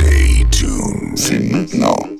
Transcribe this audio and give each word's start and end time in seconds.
Stay 0.00 0.44
tuned. 0.50 1.52
Maintenant. 1.52 2.19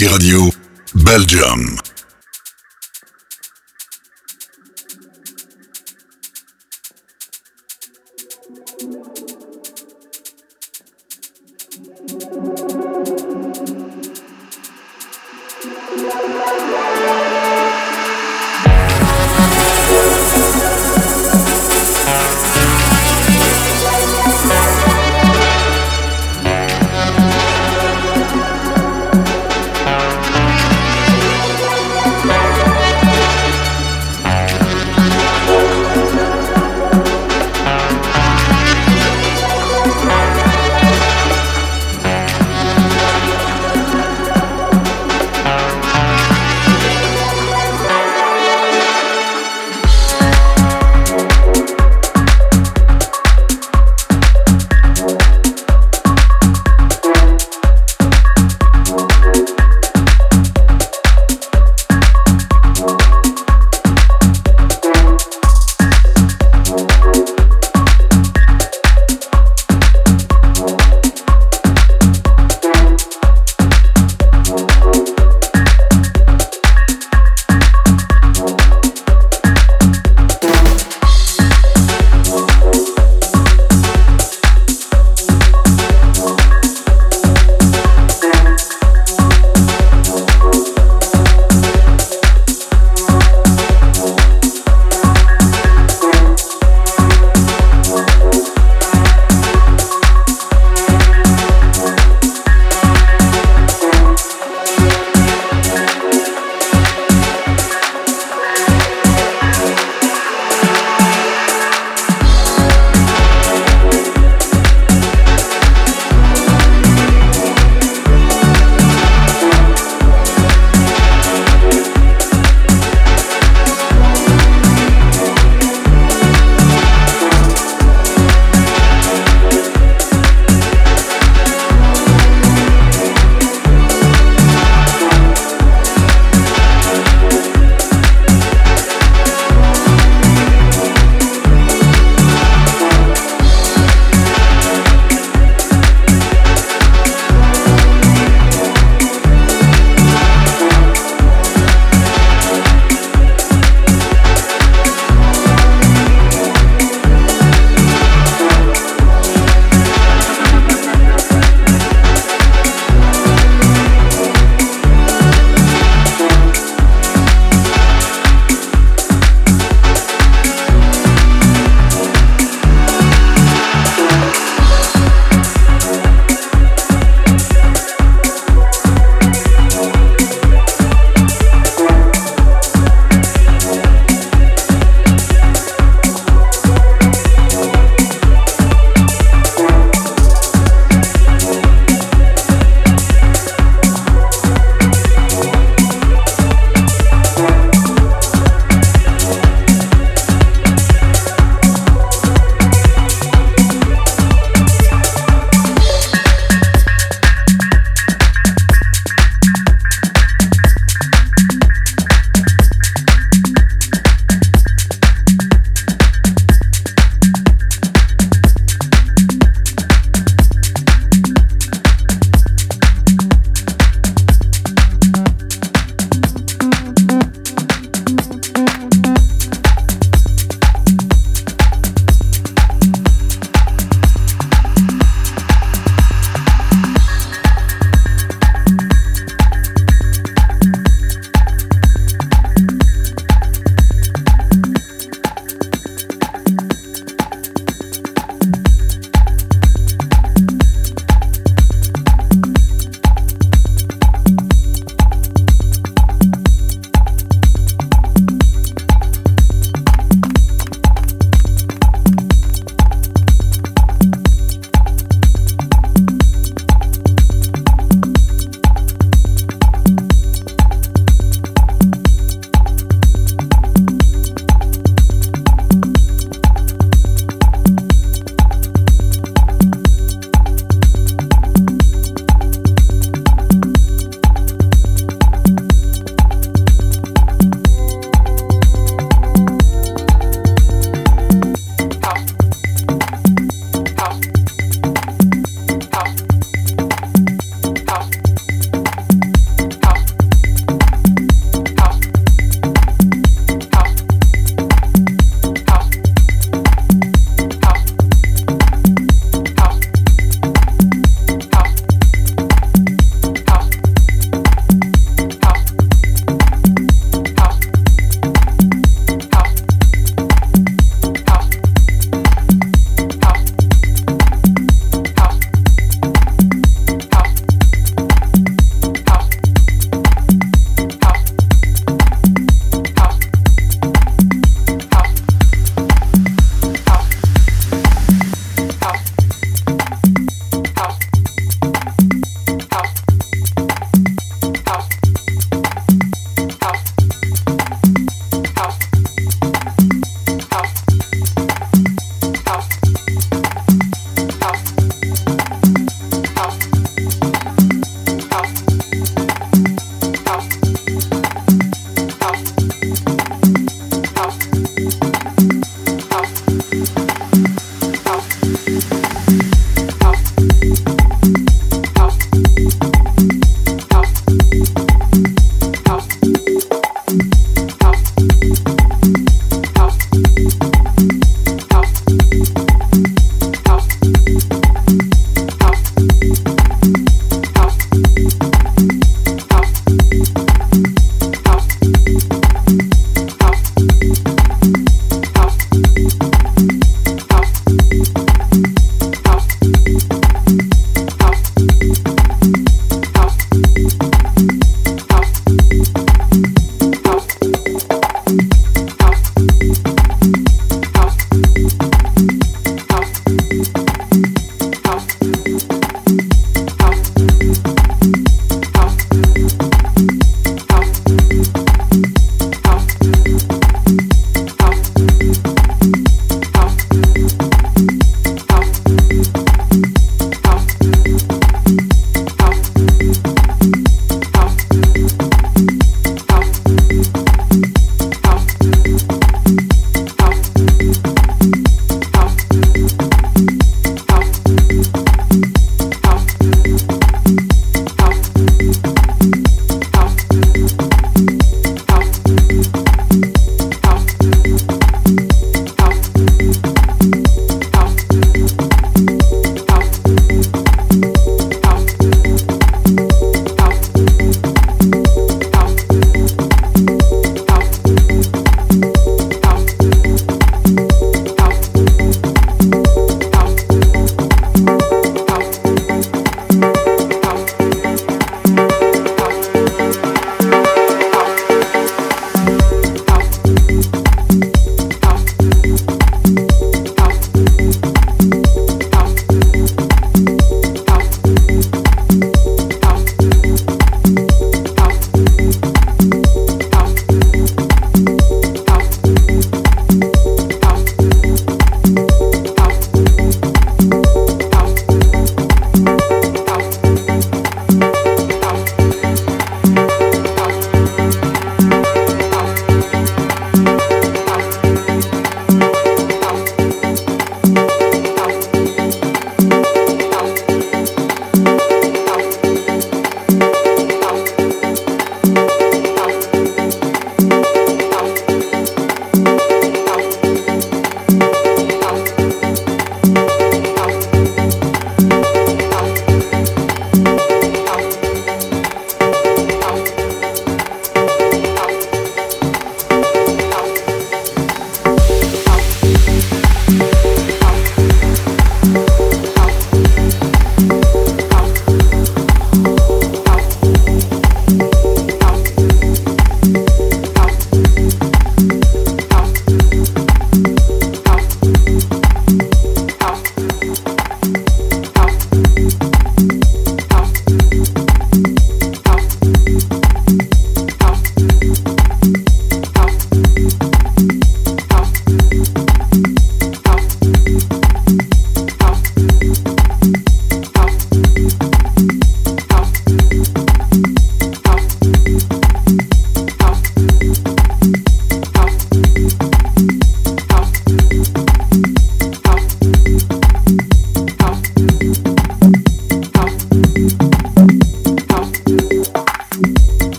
Radio, 0.00 0.50
Belgium. 0.92 1.83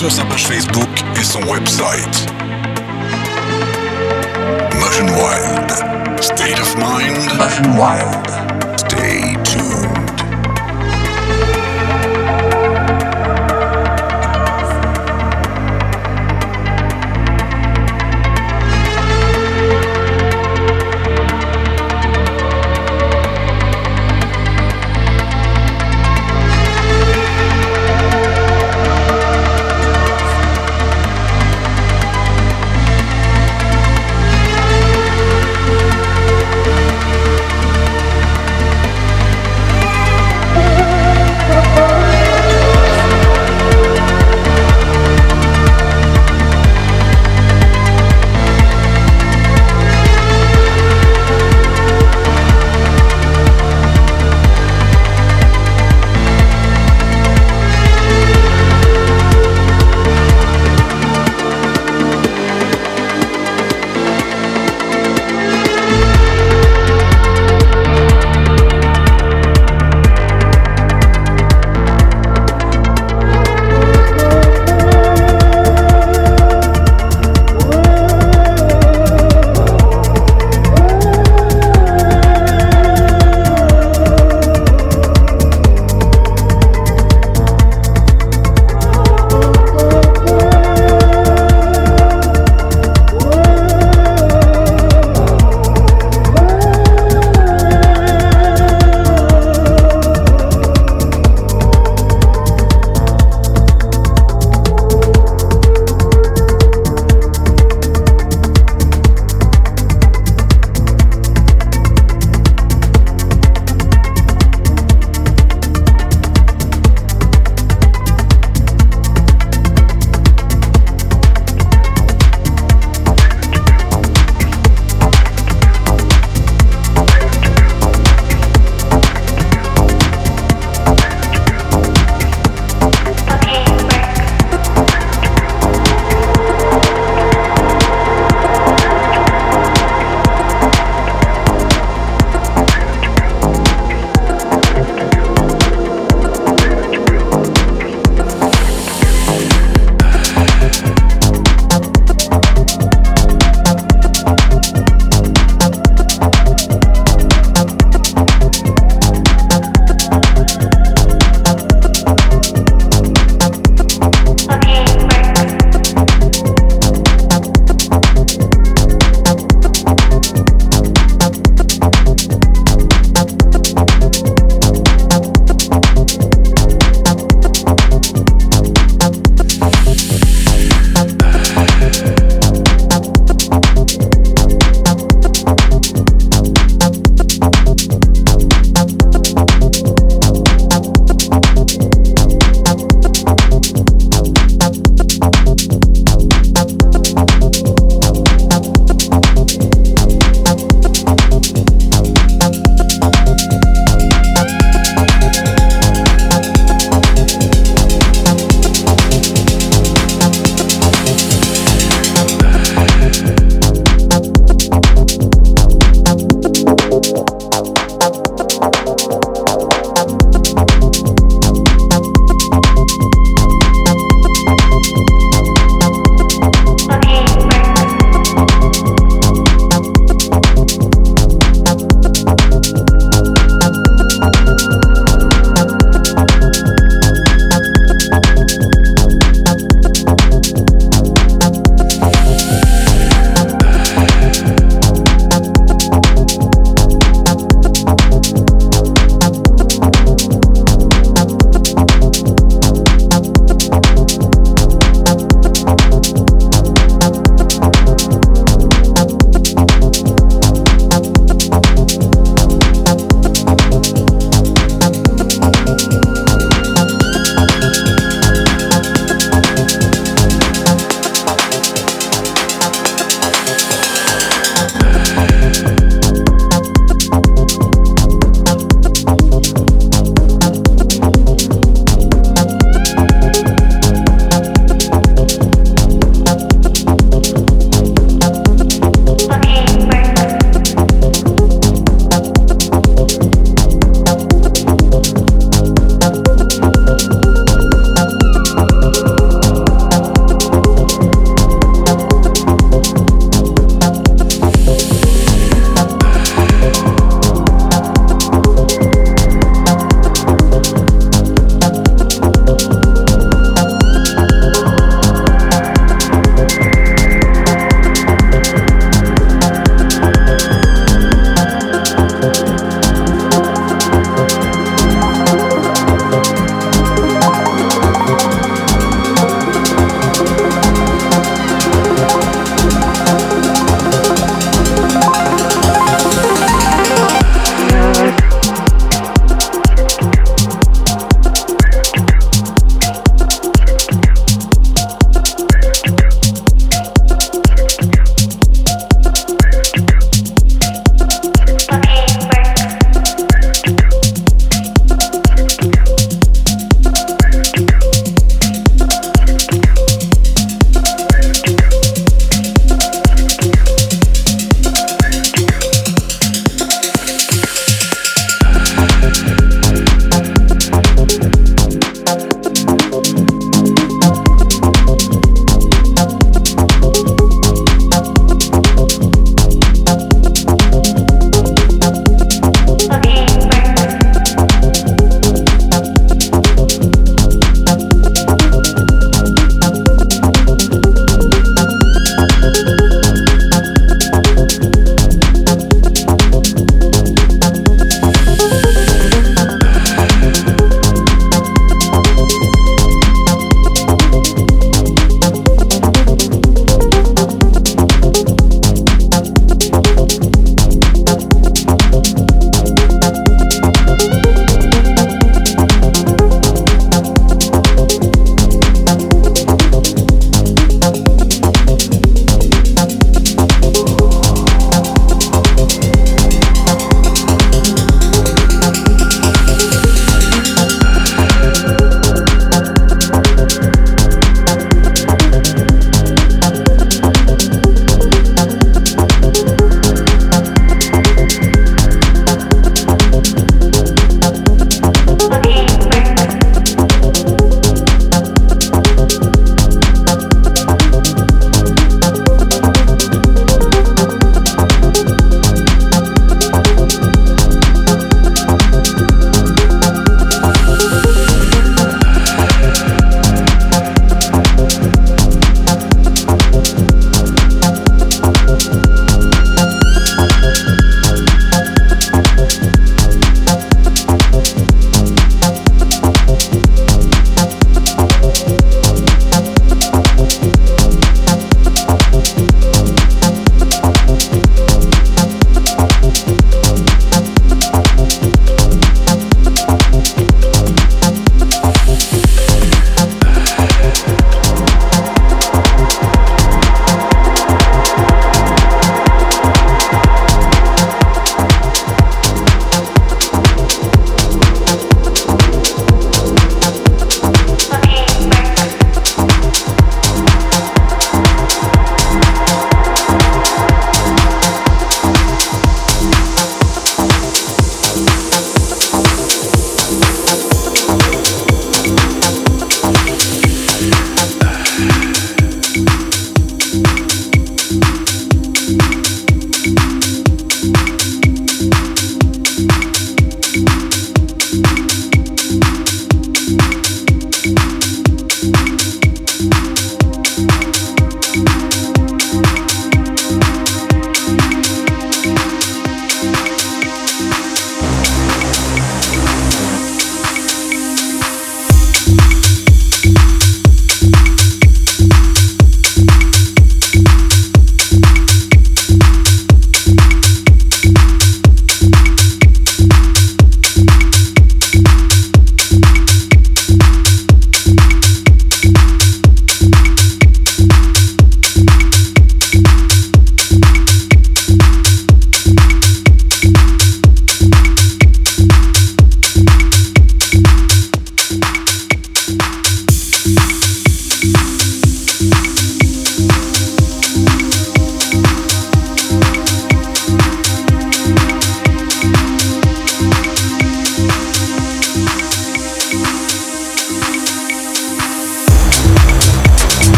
sur 0.00 0.10
sa 0.10 0.24
page 0.24 0.46
Facebook 0.46 0.88
et 1.14 1.22
son 1.22 1.42
website. 1.42 2.26
Motion 4.80 5.04
Wild. 5.08 6.22
State 6.22 6.58
of 6.58 6.74
mind. 6.78 7.18
Motion 7.36 7.76
Wild. 7.76 8.39